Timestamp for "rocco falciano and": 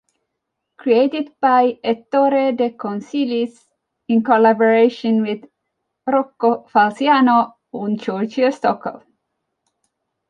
6.07-7.99